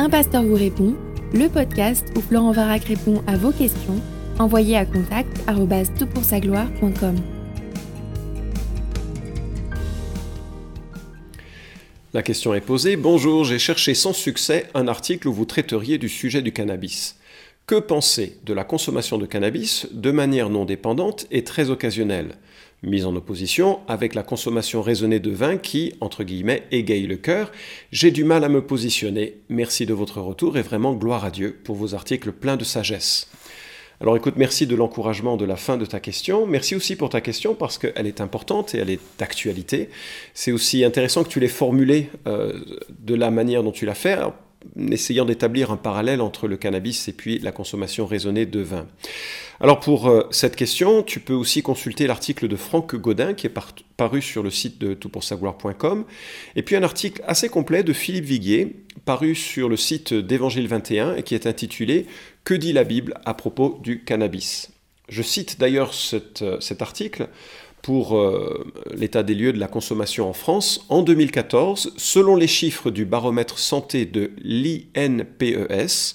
[0.00, 0.96] Un pasteur vous répond,
[1.34, 4.00] le podcast où Florent Varac répond à vos questions,
[4.38, 5.28] envoyez à contact
[6.40, 7.16] gloire.com
[12.14, 12.96] La question est posée.
[12.96, 17.16] Bonjour, j'ai cherché sans succès un article où vous traiteriez du sujet du cannabis.
[17.66, 22.36] Que penser de la consommation de cannabis de manière non dépendante et très occasionnelle?
[22.82, 27.52] Mise en opposition avec la consommation raisonnée de vin qui, entre guillemets, égaye le cœur.
[27.92, 29.38] J'ai du mal à me positionner.
[29.48, 33.28] Merci de votre retour et vraiment gloire à Dieu pour vos articles pleins de sagesse.
[34.00, 36.46] Alors écoute, merci de l'encouragement de la fin de ta question.
[36.46, 39.90] Merci aussi pour ta question parce qu'elle est importante et elle est d'actualité.
[40.32, 42.58] C'est aussi intéressant que tu l'aies formulée euh,
[42.98, 44.18] de la manière dont tu l'as fait
[44.90, 48.86] essayant d'établir un parallèle entre le cannabis et puis la consommation raisonnée de vin.
[49.60, 53.54] Alors pour euh, cette question, tu peux aussi consulter l'article de Franck Godin qui est
[53.96, 56.04] paru sur le site de toutpoursagloire.com
[56.56, 61.16] et puis un article assez complet de Philippe Viguier paru sur le site d'Évangile 21
[61.16, 62.06] et qui est intitulé
[62.44, 64.70] Que dit la Bible à propos du cannabis?
[65.08, 65.92] Je cite d'ailleurs
[66.42, 67.28] euh, cet article
[67.82, 68.64] pour euh,
[68.94, 73.58] l'état des lieux de la consommation en France, en 2014, selon les chiffres du baromètre
[73.58, 76.14] santé de l'INPES,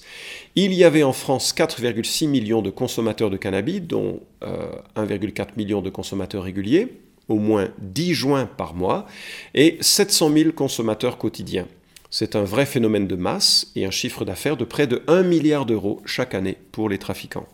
[0.54, 5.82] il y avait en France 4,6 millions de consommateurs de cannabis, dont 1,4 euh, million
[5.82, 6.88] de consommateurs réguliers,
[7.28, 9.06] au moins 10 joints par mois,
[9.54, 11.66] et 700 000 consommateurs quotidiens.
[12.10, 15.66] C'est un vrai phénomène de masse et un chiffre d'affaires de près de 1 milliard
[15.66, 17.46] d'euros chaque année pour les trafiquants.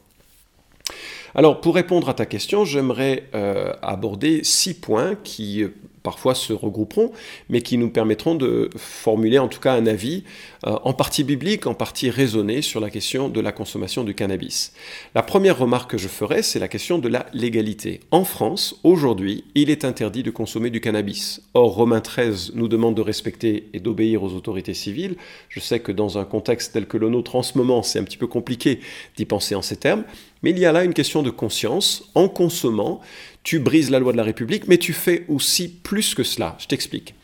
[1.34, 6.52] Alors, pour répondre à ta question, j'aimerais euh, aborder six points qui euh, parfois se
[6.52, 7.12] regrouperont,
[7.48, 10.24] mais qui nous permettront de formuler en tout cas un avis
[10.66, 14.72] euh, en partie biblique, en partie raisonné sur la question de la consommation du cannabis.
[15.14, 18.00] La première remarque que je ferai, c'est la question de la légalité.
[18.10, 21.42] En France, aujourd'hui, il est interdit de consommer du cannabis.
[21.54, 25.16] Or, Romain XIII nous demande de respecter et d'obéir aux autorités civiles.
[25.48, 28.04] Je sais que dans un contexte tel que le nôtre en ce moment, c'est un
[28.04, 28.80] petit peu compliqué
[29.16, 30.04] d'y penser en ces termes,
[30.42, 32.10] mais il y a là une question de conscience.
[32.14, 33.00] En consommant,
[33.42, 36.56] tu brises la loi de la République, mais tu fais aussi plus que cela.
[36.58, 37.14] Je t'explique.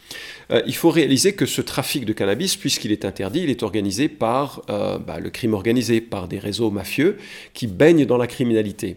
[0.51, 4.09] Euh, il faut réaliser que ce trafic de cannabis, puisqu'il est interdit, il est organisé
[4.09, 7.19] par euh, bah, le crime organisé, par des réseaux mafieux
[7.53, 8.97] qui baignent dans la criminalité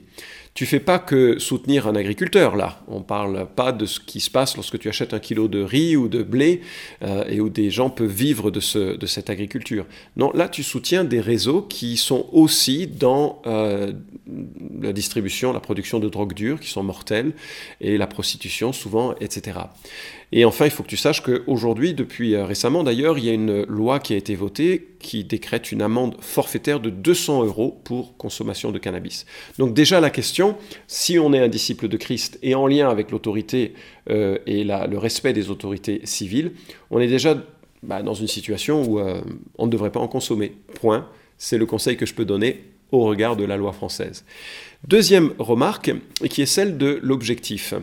[0.53, 2.81] tu fais pas que soutenir un agriculteur là.
[2.87, 5.95] On parle pas de ce qui se passe lorsque tu achètes un kilo de riz
[5.95, 6.61] ou de blé
[7.03, 9.85] euh, et où des gens peuvent vivre de, ce, de cette agriculture.
[10.17, 13.93] Non, là tu soutiens des réseaux qui sont aussi dans euh,
[14.81, 17.31] la distribution, la production de drogues dures qui sont mortelles
[17.79, 19.59] et la prostitution souvent, etc.
[20.33, 23.33] Et enfin, il faut que tu saches qu'aujourd'hui, depuis euh, récemment d'ailleurs, il y a
[23.33, 28.15] une loi qui a été votée qui décrète une amende forfaitaire de 200 euros pour
[28.15, 29.25] consommation de cannabis.
[29.57, 30.55] Donc déjà la question,
[30.87, 33.73] si on est un disciple de Christ et en lien avec l'autorité
[34.09, 36.53] euh, et le respect des autorités civiles,
[36.91, 37.35] on est déjà
[37.83, 39.21] bah, dans une situation où euh,
[39.57, 40.53] on ne devrait pas en consommer.
[40.75, 41.07] Point.
[41.37, 44.23] C'est le conseil que je peux donner au regard de la loi française.
[44.87, 45.91] Deuxième remarque,
[46.29, 47.73] qui est celle de l'objectif.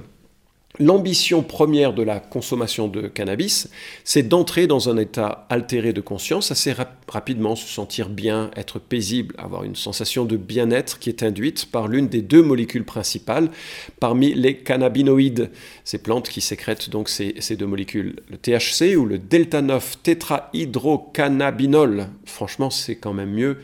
[0.80, 3.68] L'ambition première de la consommation de cannabis,
[4.04, 6.72] c'est d'entrer dans un état altéré de conscience assez
[7.08, 11.88] rapidement, se sentir bien, être paisible, avoir une sensation de bien-être qui est induite par
[11.88, 13.50] l'une des deux molécules principales
[13.98, 15.50] parmi les cannabinoïdes,
[15.82, 20.02] ces plantes qui sécrètent donc ces, ces deux molécules, le THC ou le delta 9
[20.04, 22.06] tétrahydrocannabinol.
[22.24, 23.58] Franchement, c'est quand même mieux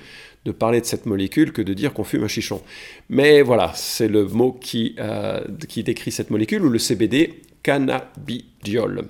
[0.44, 2.62] de parler de cette molécule que de dire qu'on fume un chichon.
[3.08, 9.06] Mais voilà, c'est le mot qui, euh, décrit cette molécule, ou le CBD, cannabidiol.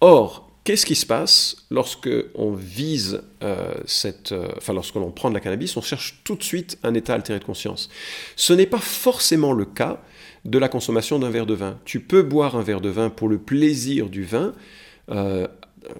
[0.00, 2.10] Or, qu'est-ce qui se passe lorsque
[2.56, 6.78] vise euh, cette, euh, lorsque l'on prend de la cannabis, on cherche tout de suite
[6.82, 7.88] un état altéré de conscience.
[8.34, 10.02] Ce n'est pas forcément le cas
[10.44, 11.78] de la consommation d'un verre de vin.
[11.84, 14.52] Tu peux boire un verre de vin pour le plaisir du vin,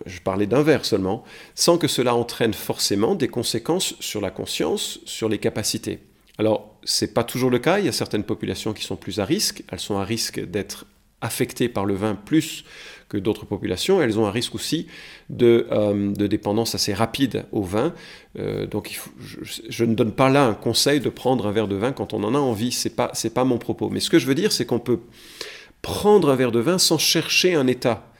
[0.07, 1.25] je parlais d'un verre seulement,
[1.55, 6.01] sans que cela entraîne forcément des conséquences sur la conscience, sur les capacités.
[6.39, 9.21] Alors, ce n'est pas toujours le cas, il y a certaines populations qui sont plus
[9.21, 10.87] à risque, elles sont à risque d'être
[11.21, 12.65] affectées par le vin plus
[13.09, 14.89] que d'autres populations, elles ont un risque aussi
[15.31, 17.95] de, euh, dépendance assez rapide au vin.
[18.39, 19.01] Euh, donc
[19.69, 22.25] je, ne donne pas là un conseil de prendre un verre de vin quand on
[22.25, 23.89] en a envie, ce n'est pas, pas mon propos.
[23.89, 25.01] Mais ce que je veux dire, c'est qu'on peut
[25.81, 28.14] prendre un verre de vin sans chercher un état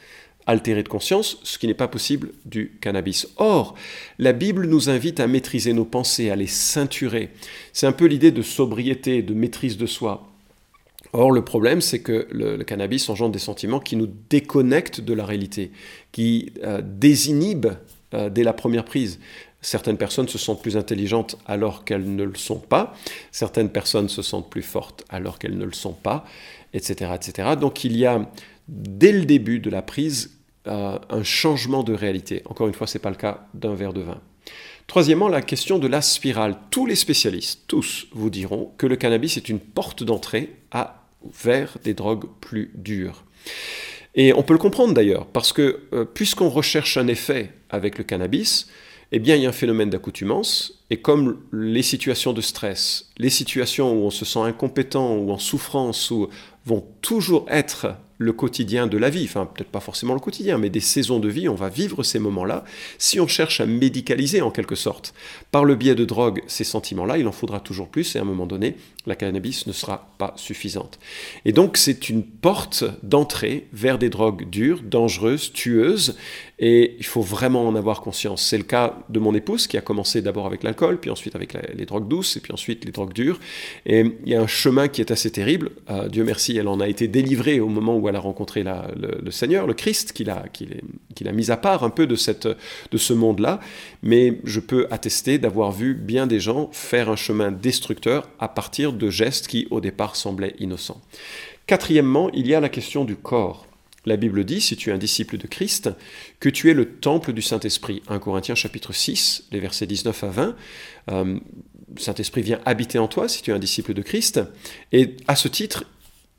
[0.47, 3.29] altéré de conscience, ce qui n'est pas possible du cannabis.
[3.37, 3.75] Or,
[4.19, 7.31] la Bible nous invite à maîtriser nos pensées, à les ceinturer.
[7.73, 10.29] C'est un peu l'idée de sobriété, de maîtrise de soi.
[11.13, 15.25] Or, le problème, c'est que le, cannabis engendre des sentiments qui nous déconnectent de la
[15.25, 15.71] réalité,
[16.13, 17.77] qui euh, désinhibent
[18.15, 19.21] euh, dès la première prise.
[19.61, 22.95] Certaines personnes se sentent plus intelligentes alors qu'elles ne le sont pas.
[23.33, 26.27] Certaines personnes se sentent plus fortes alors qu'elles ne le sont pas,
[26.75, 27.51] etc., etc.
[27.59, 28.31] Donc il y a
[28.69, 32.43] dès le début de la prise euh, un changement de réalité.
[32.47, 34.21] Encore une fois, ce n'est pas le cas d'un verre de vin.
[34.87, 36.57] Troisièmement, la question de la spirale.
[36.71, 40.57] Tous les spécialistes, tous, vous diront que le cannabis est une porte d'entrée
[41.33, 43.25] vers des drogues plus dures.
[44.15, 48.05] Et on peut le comprendre d'ailleurs, parce que euh, puisqu'on recherche un effet avec le
[48.05, 48.69] cannabis,
[49.11, 53.31] eh bien il y a un phénomène d'accoutumance, et comme les situations de stress, les
[53.31, 56.29] situations où on se sent incompétent ou en souffrance, ou
[56.65, 60.71] vont toujours être le quotidien de la vie, enfin peut-être pas forcément le quotidien, mais
[60.71, 62.65] des saisons de vie, on va vivre ces moments-là.
[62.99, 65.15] Si on cherche à médicaliser en quelque sorte,
[65.51, 68.27] par le biais de drogue, ces sentiments-là, il en faudra toujours plus et à un
[68.27, 68.77] moment donné,
[69.07, 70.99] la cannabis ne sera pas suffisante.
[71.45, 76.17] Et donc c'est une porte d'entrée vers des drogues dures, dangereuses, tueuses,
[76.59, 78.43] et il faut vraiment en avoir conscience.
[78.43, 81.55] C'est le cas de mon épouse qui a commencé d'abord avec l'alcool, puis ensuite avec
[81.75, 83.41] les drogues douces, et puis ensuite les drogues dures.
[83.87, 85.71] Et il y a un chemin qui est assez terrible.
[85.91, 89.31] Euh, Dieu merci, elle en a été délivrée au moment où elle a rencontré le,
[89.31, 92.99] Seigneur, le Christ, qu'il a, qu'il, a mis à part un peu de, cette, de
[92.99, 93.59] ce monde-là.
[94.03, 98.93] Mais je peux attester d'avoir vu bien des gens faire un chemin destructeur à partir
[98.93, 101.01] de gestes qui au départ semblaient innocents.
[101.67, 103.67] Quatrièmement, il y a la question du corps.
[104.07, 105.91] La Bible dit, si tu es un disciple de Christ,
[106.41, 108.03] que tu es le temple du Saint-Esprit.
[108.09, 110.57] 1 Corinthiens chapitre 6, les versets 19 à 20.
[111.11, 111.39] Euh,
[111.97, 114.41] Saint-Esprit vient habiter en toi si tu es un disciple de Christ.
[114.93, 115.85] Et à ce titre,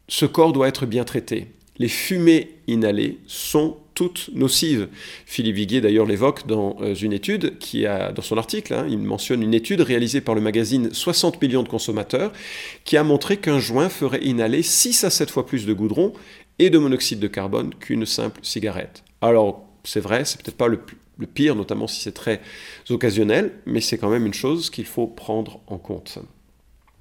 [0.08, 1.48] ce corps doit être bien traité.
[1.78, 4.90] Les fumées inhalées sont toutes nocives.
[5.26, 9.00] Philippe Viguier d'ailleurs l'évoque dans euh, une étude qui a, dans son article, hein, il
[9.00, 12.32] mentionne une étude réalisée par le magazine 60 millions de consommateurs
[12.84, 16.14] qui a montré qu'un joint ferait inhaler 6 à 7 fois plus de goudron
[16.60, 19.04] et de monoxyde de carbone qu'une simple cigarette.
[19.22, 20.80] Alors, c'est vrai, c'est peut-être pas le,
[21.28, 22.42] pire, notamment si c'est très
[22.90, 26.20] occasionnel, mais c'est quand même une chose qu'il faut prendre en compte.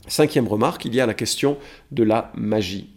[0.06, 1.59] Cinquième remarque, il y a la question
[1.91, 2.91] de la magie.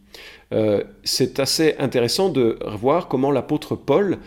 [0.54, 4.18] Euh, c'est assez intéressant de voir comment l'apôtre Paul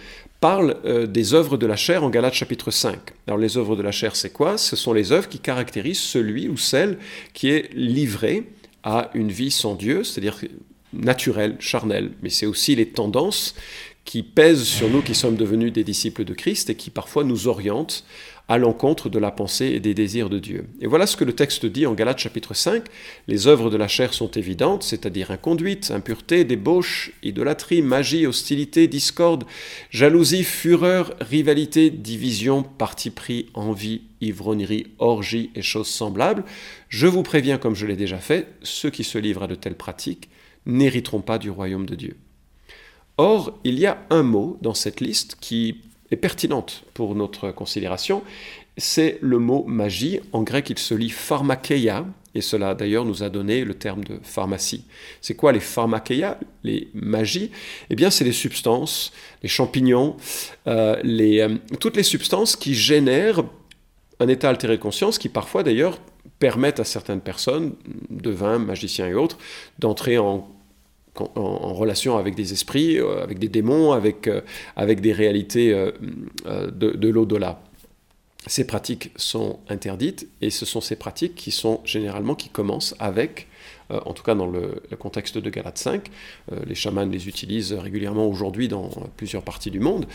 [0.41, 2.99] parle euh, des œuvres de la chair en Galates chapitre 5.
[3.27, 4.57] Alors les œuvres de la chair, c'est quoi?
[4.57, 6.99] Ce sont les œuvres qui caractérisent celui ou celle
[7.35, 8.45] qui est livré
[8.83, 10.39] à une vie sans Dieu, c'est-à-dire
[10.93, 13.55] naturel, charnel, mais c'est aussi les tendances
[14.05, 17.49] qui pèsent sur nous qui sommes devenus des disciples de Christ et qui parfois nous
[17.49, 18.05] orientent
[18.49, 20.65] à l'encontre de la pensée et des désirs de Dieu.
[20.81, 22.83] Et voilà ce que le texte dit en Galates chapitre 5.
[23.29, 29.45] Les œuvres de la chair sont évidentes, c'est-à-dire inconduite, impureté, débauche, idolâtrie, magie, hostilité, discorde,
[29.91, 36.43] jalousie, fureur, rivalité, division, parti pris, envie, ivrognerie, orgie et choses semblables.
[36.89, 39.77] Je vous préviens, comme je l'ai déjà fait, ceux qui se livrent à de telles
[39.77, 40.29] pratiques
[40.67, 42.17] n'hériteront pas du royaume de Dieu.
[43.17, 48.23] Or, il y a un mot dans cette liste qui est pertinente pour notre considération,
[48.77, 50.21] c'est le mot magie.
[50.33, 54.19] En grec, il se lit pharmakeia, et cela d'ailleurs nous a donné le terme de
[54.23, 54.85] pharmacie.
[55.21, 57.51] C'est quoi les pharmakeia, les magies?
[57.91, 59.13] Eh bien, c'est les substances,
[59.43, 60.17] les champignons,
[60.67, 63.43] euh, euh, toutes les substances qui génèrent
[64.21, 65.99] un état altéré de conscience qui parfois d'ailleurs
[66.41, 67.75] permettent à certaines personnes,
[68.09, 69.39] devins, magiciens et autres,
[69.79, 70.49] d'entrer en,
[71.15, 74.41] relation avec des esprits, euh, avec des démons, avec, euh,
[74.77, 75.91] avec des réalités euh,
[76.71, 77.61] de, de l'au-delà.
[78.47, 83.47] Ces pratiques sont interdites et ce sont ces pratiques qui sont généralement qui commencent avec
[84.07, 86.11] en tout cas dans le, contexte de Galate 5,
[86.65, 90.07] les chamans les utilisent régulièrement aujourd'hui dans plusieurs parties du monde,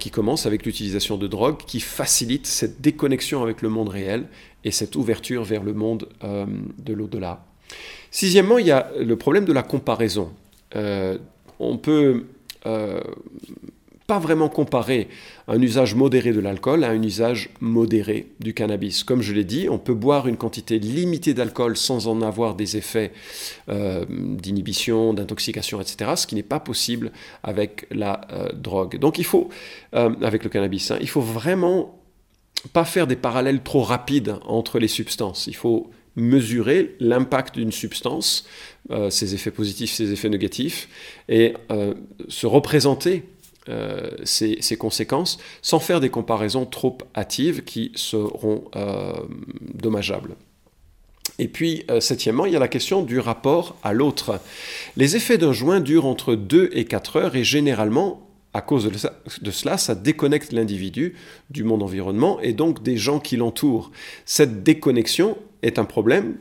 [0.00, 4.24] qui commencent avec l'utilisation de drogues qui facilitent cette déconnexion avec le monde réel
[4.64, 6.46] et cette ouverture vers le monde euh,
[6.78, 7.44] de l'au-delà.
[8.10, 10.30] Sixièmement, il y a le problème de la comparaison.
[10.76, 11.18] Euh,
[11.60, 12.24] on peut
[12.66, 13.00] euh,
[14.06, 15.08] pas vraiment comparer
[15.48, 19.04] un usage modéré de l'alcool à un usage modéré du cannabis.
[19.04, 22.78] Comme je l'ai dit, on peut boire une quantité limitée d'alcool sans en avoir des
[22.78, 23.12] effets
[23.68, 27.12] d'inhibition, d'intoxication, etc., ce qui n'est pas possible
[27.42, 28.22] avec la
[28.54, 28.98] drogue.
[28.98, 29.50] Donc il faut,
[29.92, 31.97] avec le cannabis, hein, il faut vraiment
[32.72, 35.46] pas faire des parallèles trop rapides entre les substances.
[35.46, 38.44] Il faut mesurer l'impact d'une substance,
[38.90, 40.88] euh, ses effets positifs, ses effets négatifs,
[41.28, 41.94] et euh,
[42.28, 43.22] se représenter
[43.68, 48.64] euh, ces, conséquences sans faire des comparaisons trop hâtives qui seront
[49.60, 50.34] dommageables.
[51.38, 54.40] Et puis, septièmement, il y a la question du rapport à l'autre.
[54.96, 58.27] Les effets d'un joint durent entre 2 et 4 heures et généralement
[58.58, 58.90] à cause
[59.40, 61.14] de, cela, ça déconnecte l'individu
[61.48, 63.92] du monde environnement et donc des gens qui l'entourent.
[64.24, 66.36] Cette déconnexion est un problème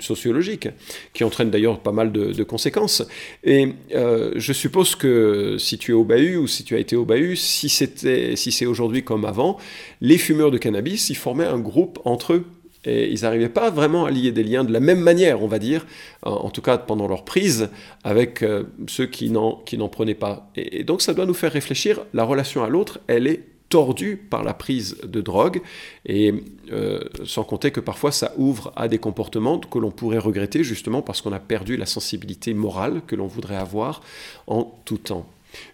[0.00, 0.68] sociologique,
[1.12, 3.02] qui entraîne d'ailleurs pas mal de, conséquences.
[3.44, 6.96] Et euh, je suppose que si tu es au bahut ou si tu as été
[6.96, 9.58] au bahut, si c'est si aujourd'hui comme avant,
[10.00, 12.46] les fumeurs de cannabis, ils formaient un groupe entre eux
[12.84, 15.58] et ils n'arrivaient pas vraiment à lier des liens de la même manière, on va
[15.58, 15.86] dire,
[16.22, 17.68] en, tout cas pendant leur prise,
[18.04, 20.50] avec euh, ceux qui n'en prenaient pas.
[20.56, 24.42] Et, donc ça doit nous faire réfléchir, la relation à l'autre, elle est tordue par
[24.42, 25.62] la prise de drogue,
[26.04, 26.34] et
[26.72, 31.02] euh, sans compter que parfois ça ouvre à des comportements que l'on pourrait regretter justement
[31.02, 34.02] parce qu'on a perdu la sensibilité morale que l'on voudrait avoir
[34.48, 35.26] en tout temps.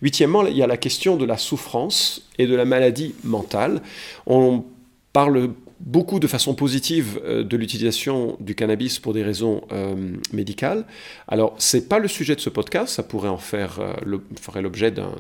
[0.03, 3.83] Huitièmement, il y a la question de la souffrance et de la maladie mentale.
[4.27, 4.65] On
[5.13, 9.95] parle beaucoup de façon positive euh, de l'utilisation du cannabis pour des raisons euh,
[10.33, 10.87] médicales.
[11.29, 15.13] Alors, c'est pas le sujet de ce podcast, ça pourrait en faire euh, l'objet d'un,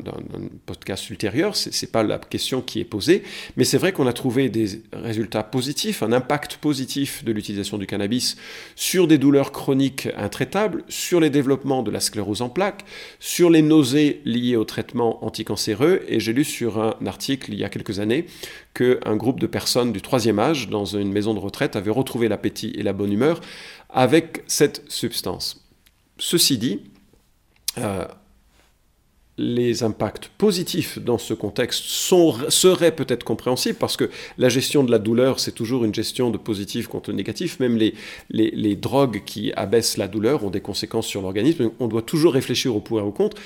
[0.64, 3.22] podcast ultérieur, c'est, c'est pas la question qui est posée,
[3.56, 7.86] mais c'est vrai qu'on a trouvé des résultats positifs, un impact positif de l'utilisation du
[7.86, 8.36] cannabis
[8.74, 12.84] sur des douleurs chroniques intraitables, sur les développements de la sclérose en plaques,
[13.20, 17.64] sur les nausées liées au traitement anticancéreux, et j'ai lu sur un article il y
[17.64, 18.26] a quelques années
[18.76, 22.72] qu'un groupe de personnes du troisième âge dans une maison de retraite avait retrouvé l'appétit
[22.76, 23.40] et la bonne humeur
[23.88, 25.66] avec cette substance.
[26.18, 26.80] Ceci dit,
[27.78, 28.04] euh,
[29.38, 34.98] les impacts positifs dans ce contexte seraient peut-être compréhensibles parce que la gestion de la
[34.98, 37.58] douleur, c'est toujours une gestion de positif contre négatif.
[37.60, 37.94] Même les,
[38.30, 41.70] les, les drogues qui abaissent la douleur ont des conséquences sur l'organisme.
[41.80, 43.36] On doit toujours réfléchir au pour et au contre.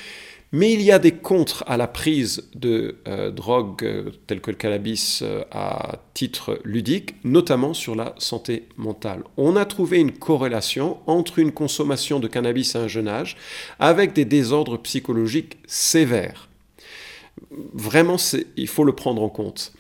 [0.53, 4.51] Mais il y a des contres à la prise de euh, drogues euh, telles que
[4.51, 9.23] le cannabis euh, à titre ludique, notamment sur la santé mentale.
[9.37, 13.37] On a trouvé une corrélation entre une consommation de cannabis à un jeune âge
[13.79, 16.49] avec des désordres psychologiques sévères.
[17.73, 18.17] Vraiment,
[18.57, 19.73] il faut le prendre en compte.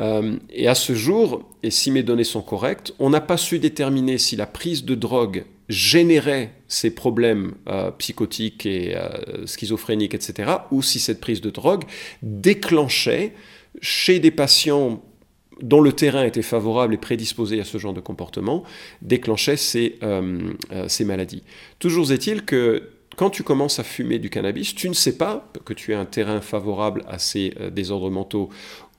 [0.00, 4.18] et à ce jour, et si mes données sont correctes, on n'a pas su déterminer
[4.18, 10.82] si la prise de drogue générait ces problèmes euh, psychotiques et euh, schizophréniques, etc., ou
[10.82, 11.84] si cette prise de drogue
[12.22, 13.32] déclenchait
[13.80, 15.02] chez des patients
[15.62, 18.64] dont le terrain était favorable et prédisposé à ce genre de comportement,
[19.02, 20.50] déclenchait ces, euh,
[21.00, 21.44] maladies.
[21.78, 25.72] Toujours est-il que quand tu commences à fumer du cannabis, tu ne sais pas que
[25.72, 28.48] tu as un terrain favorable à ces désordres mentaux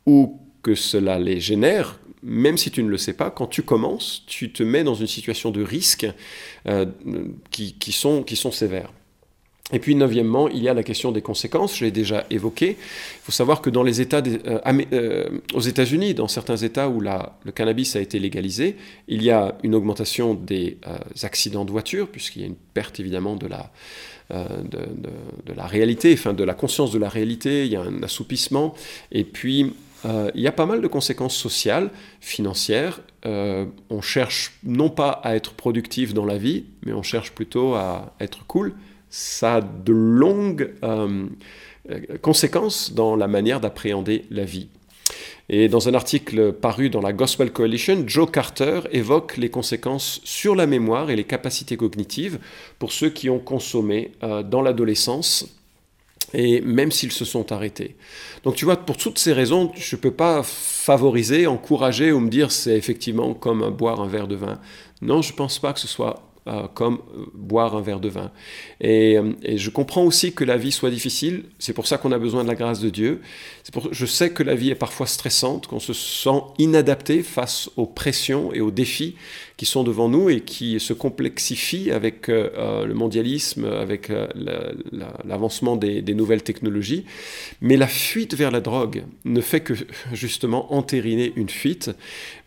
[0.06, 4.24] ou que cela les génère, même si tu ne le sais pas, quand tu commences,
[4.26, 6.08] tu te mets dans une situation de risque
[6.68, 6.86] euh,
[7.52, 8.92] qui, sont, sévères.
[9.72, 12.70] Et puis, neuvièmement, il y a la question des conséquences, je l'ai déjà évoqué.
[12.72, 14.60] Il faut savoir que dans les États, euh,
[14.92, 18.76] euh, aux États-Unis, dans certains États où le cannabis a été légalisé,
[19.08, 20.78] il y a une augmentation des
[21.22, 23.72] accidents de voiture, puisqu'il y a une perte évidemment de la,
[24.32, 28.74] de, la réalité, enfin de la conscience de la réalité, il y a un assoupissement,
[29.12, 29.74] et puis
[30.06, 31.90] euh, il y a pas mal de conséquences sociales,
[32.22, 33.02] financières.
[33.26, 37.74] Euh, on cherche non pas à être productif dans la vie, mais on cherche plutôt
[37.74, 38.74] à être cool.
[39.10, 41.26] Ça a de longues euh,
[42.22, 44.68] conséquences dans la manière d'appréhender la vie.
[45.48, 50.56] Et dans un article paru dans la Gospel Coalition, Joe Carter évoque les conséquences sur
[50.56, 52.40] la mémoire et les capacités cognitives
[52.80, 55.55] pour ceux qui ont consommé dans l'adolescence
[56.34, 57.96] et même s'ils se sont arrêtés.
[58.44, 62.30] Donc tu vois, pour toutes ces raisons, je ne peux pas favoriser, encourager ou me
[62.30, 64.60] dire c'est effectivement comme boire un verre de vin.
[65.02, 68.08] Non, je ne pense pas que ce soit euh, comme euh, boire un verre de
[68.08, 68.32] vin.
[68.84, 72.20] Euh, et, je comprends aussi que la vie soit difficile, c'est pour ça qu'on a
[72.20, 73.22] besoin de la grâce de Dieu.
[73.90, 78.54] Je sais que la vie est parfois stressante, qu'on se sent inadapté face aux pressions
[78.54, 79.16] et aux défis
[79.58, 84.12] qui sont devant nous et qui se complexifient avec le mondialisme, avec
[85.24, 87.06] l'avancement des, des, nouvelles technologies.
[87.62, 89.74] Mais la fuite vers la drogue ne fait que
[90.12, 91.90] justement entériner une fuite.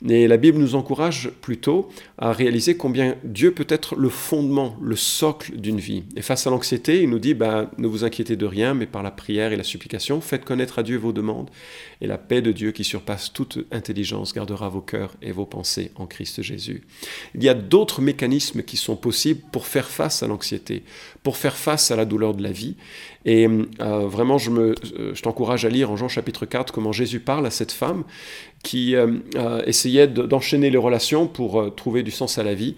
[0.07, 1.89] Et la Bible nous encourage plutôt
[2.19, 6.05] à réaliser combien Dieu peut être le fondement, le socle d'une vie.
[6.17, 9.03] Et face à l'anxiété, il nous dit, ben, ne vous inquiétez de rien, mais par
[9.03, 11.51] la prière et la supplication, faites connaître à Dieu vos demandes,
[12.01, 15.91] et la paix de Dieu qui surpasse toute intelligence gardera vos cœurs et vos pensées
[15.97, 16.83] en Christ Jésus.
[17.35, 20.83] Il y a d'autres mécanismes qui sont possibles pour faire face à l'anxiété,
[21.23, 22.77] pour faire face à la douleur de la vie.
[23.25, 26.93] Et euh, vraiment, je, me, euh, je t'encourage à lire en Jean chapitre 4 comment
[26.93, 28.05] Jésus parle à cette femme
[28.63, 29.19] qui euh,
[29.67, 32.75] essayait d'enchaîner les relations pour trouver du sens à la vie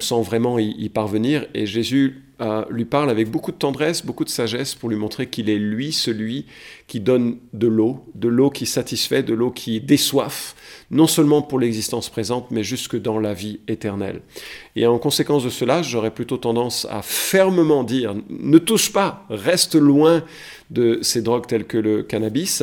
[0.00, 1.46] sans vraiment y, parvenir.
[1.54, 2.22] Et Jésus
[2.68, 5.92] lui parle avec beaucoup de tendresse, beaucoup de sagesse pour lui montrer qu'il est lui
[5.92, 6.46] celui
[6.86, 10.54] qui donne de l'eau, de l'eau qui satisfait, de l'eau qui déçoive,
[10.90, 14.20] non seulement pour l'existence présente, mais jusque dans la vie éternelle.
[14.76, 19.76] Et en conséquence de cela, j'aurais plutôt tendance à fermement dire, ne touche pas, reste
[19.76, 20.24] loin
[20.70, 22.62] de ces drogues telles que le cannabis.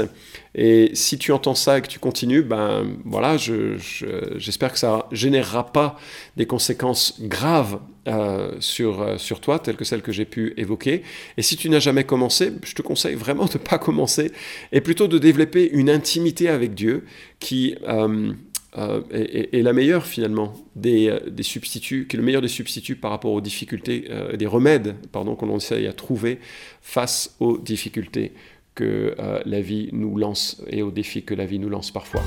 [0.56, 5.72] Et si tu entends ça et que tu continues, ben voilà, j'espère que ça générera
[5.72, 5.98] pas
[6.36, 11.04] des conséquences graves euh, sur, euh, sur toi, telles que celles que j'ai pu évoquer.
[11.38, 14.32] Et si tu n'as jamais commencé, je te conseille vraiment de ne pas commencer
[14.72, 17.06] et plutôt de développer une intimité avec Dieu
[17.40, 18.34] qui, euh,
[18.78, 23.12] euh, est, la meilleure finalement des, des, substituts, qui est le meilleur des substituts par
[23.12, 26.40] rapport aux difficultés, des remèdes pardon, qu'on essaye à trouver
[26.82, 28.32] face aux difficultés
[28.74, 32.24] que la vie nous lance et aux défis que la vie nous lance parfois.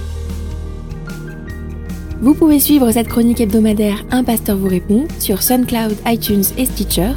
[2.21, 7.13] Vous pouvez suivre cette chronique hebdomadaire Un pasteur vous répond sur SoundCloud, iTunes et Stitcher.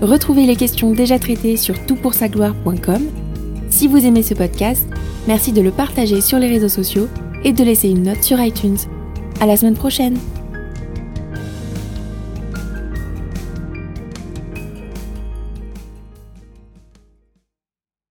[0.00, 3.02] Retrouvez les questions déjà traitées sur toutpoursagloire.com.
[3.68, 4.88] Si vous aimez ce podcast,
[5.28, 7.06] merci de le partager sur les réseaux sociaux
[7.44, 8.78] et de laisser une note sur iTunes.
[9.40, 10.18] À la semaine prochaine!